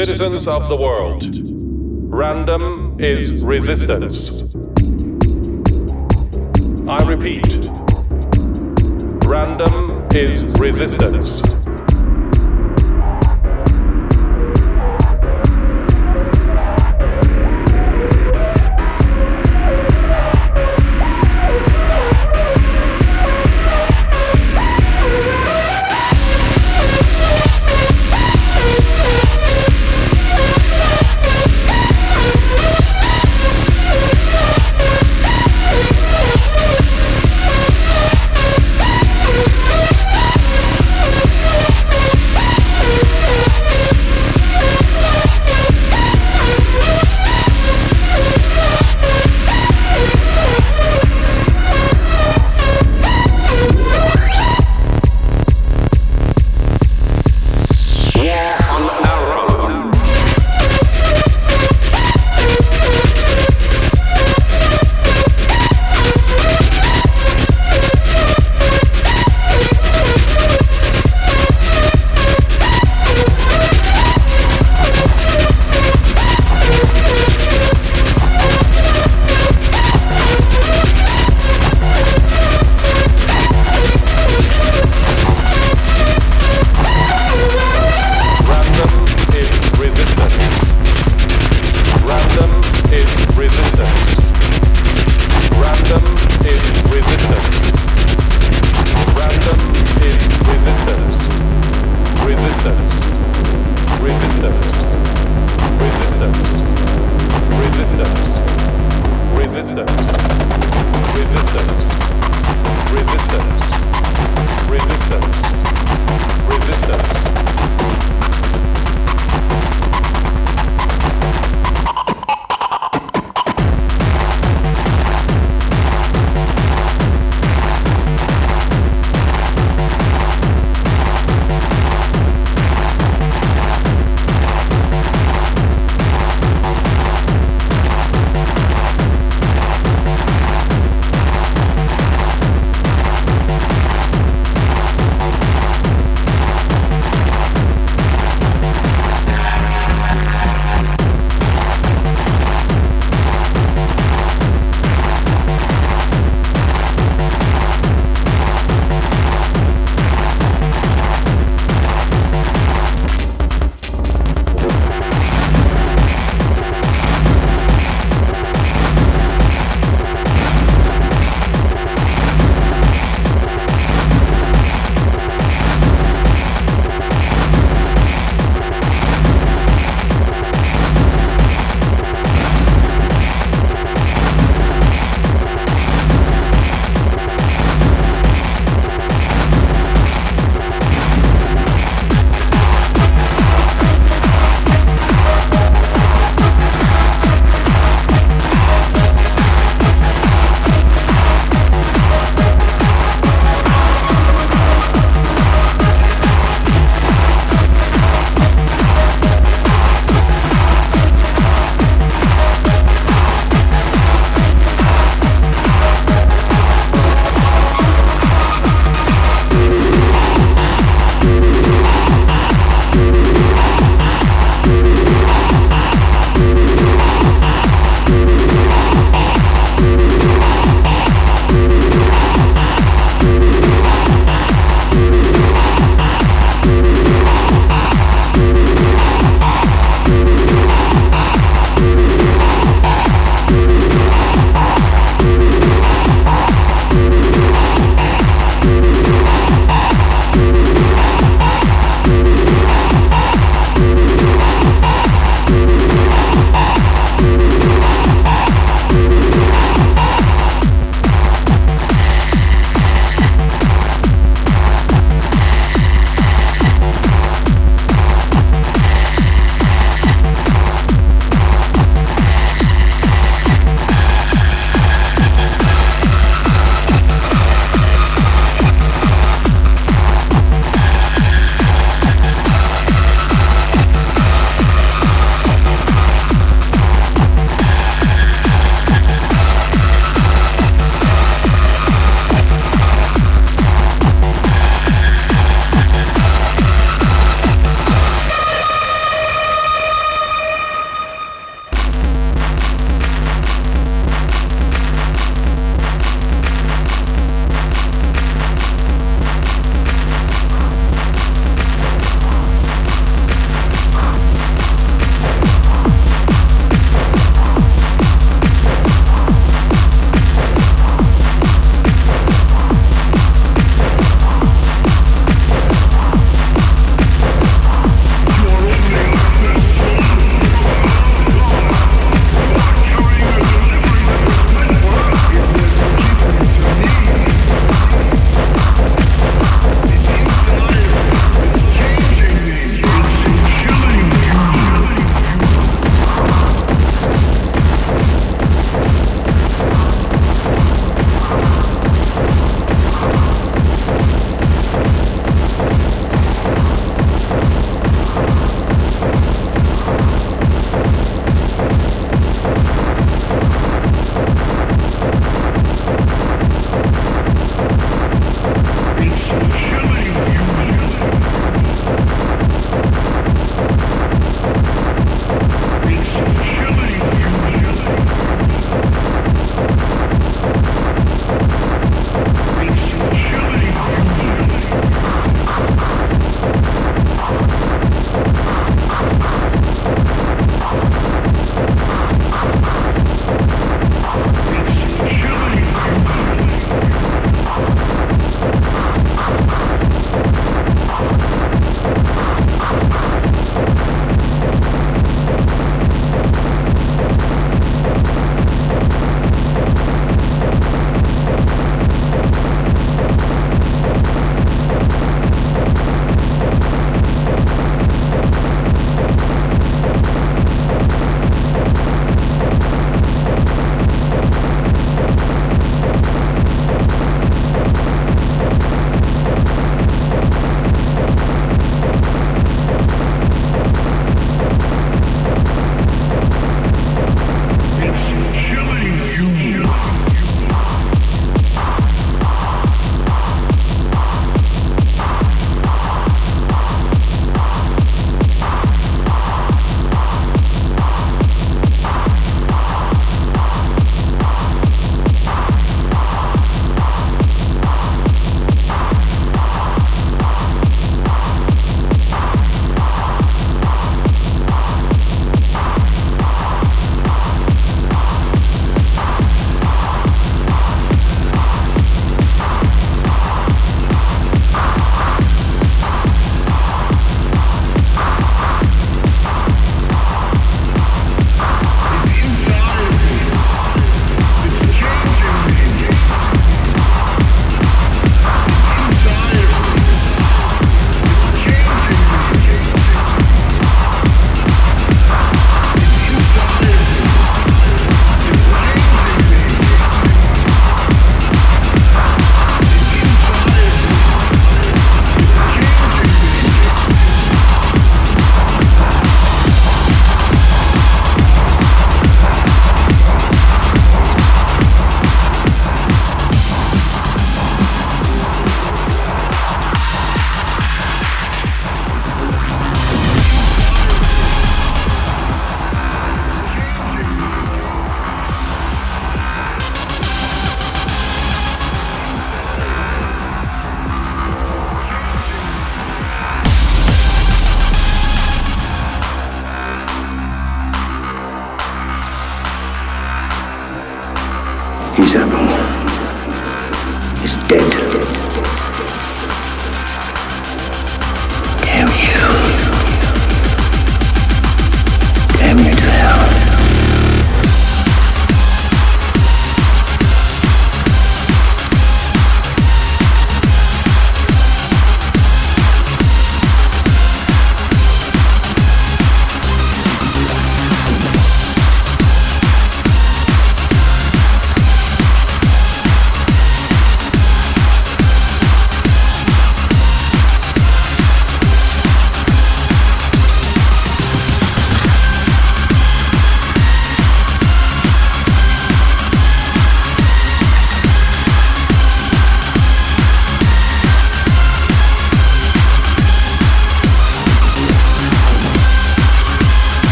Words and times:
Citizens 0.00 0.48
of 0.48 0.70
the 0.70 0.76
world, 0.76 1.26
random 2.10 2.96
is 2.98 3.44
resistance. 3.44 4.56
I 6.88 7.06
repeat, 7.06 7.68
random 9.26 10.08
is 10.14 10.58
resistance. 10.58 11.59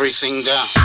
everything 0.00 0.42
down. 0.42 0.79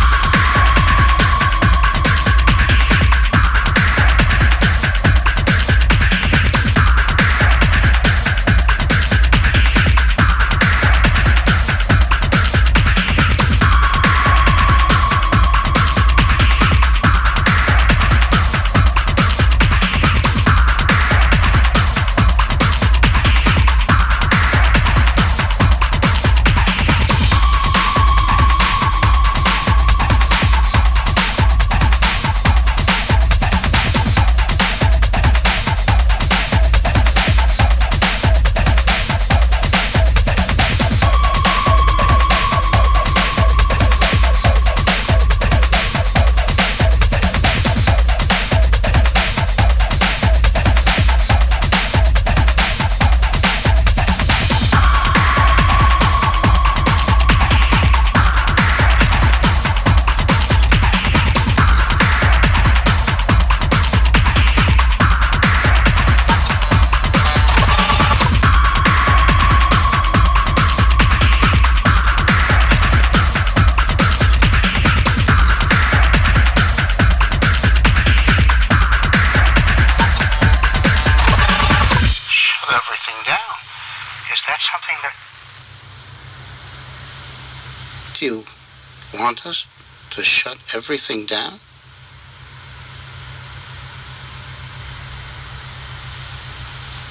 everything 90.86 91.26
down? 91.26 91.60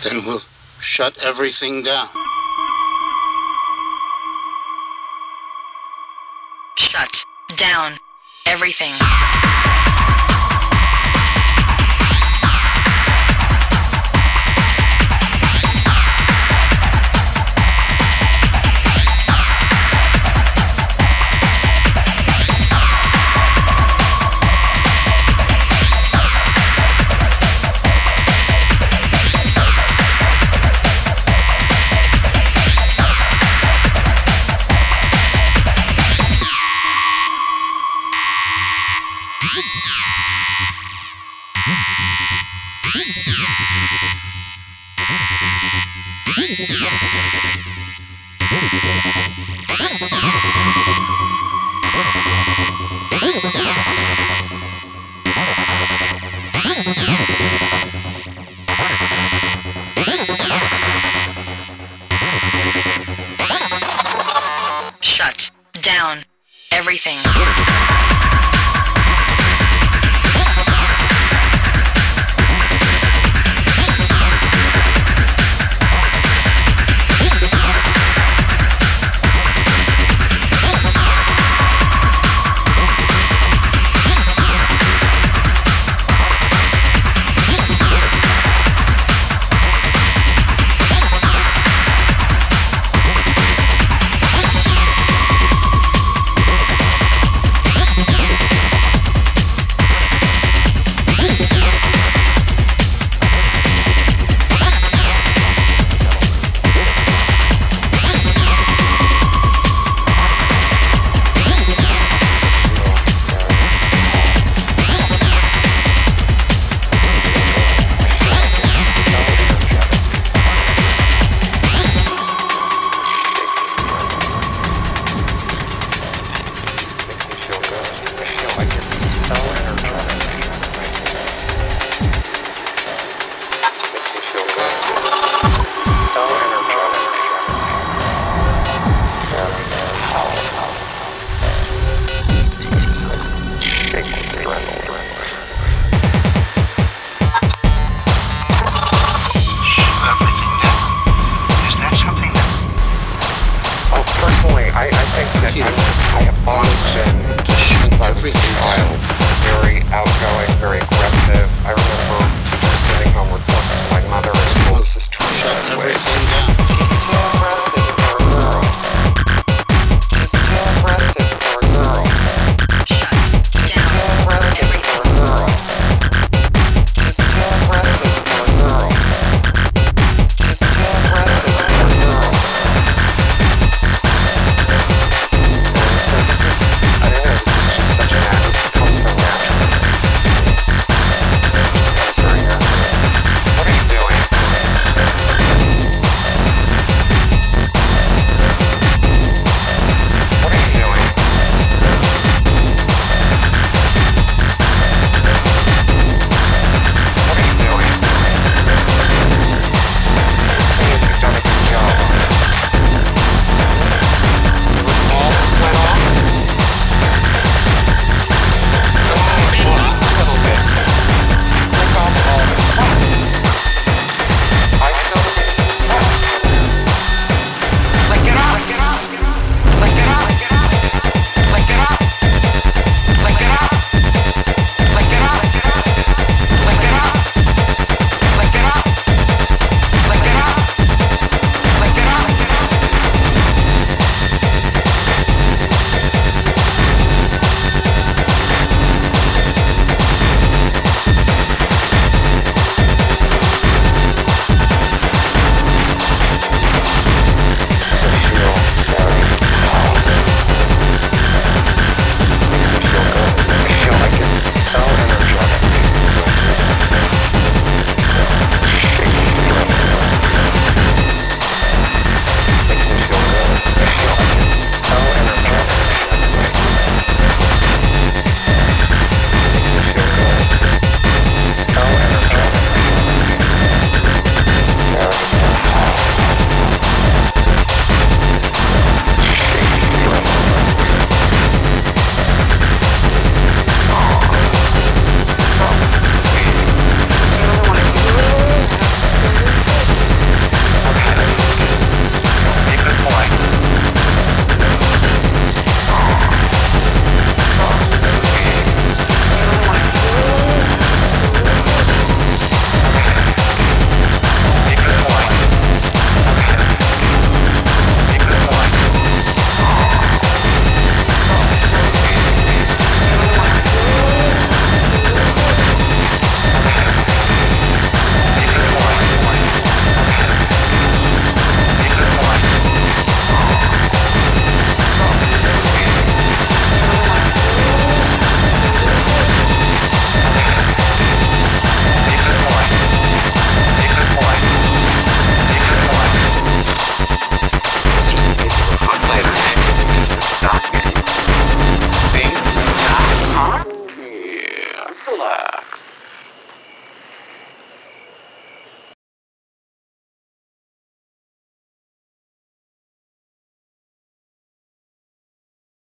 Then 0.04 0.24
we'll 0.24 0.42
shut 0.80 1.18
everything 1.18 1.82
down. 1.82 2.08
Shut 6.76 7.24
down 7.56 7.94
everything. 8.46 8.92